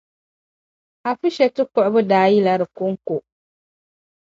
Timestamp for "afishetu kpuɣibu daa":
1.09-2.27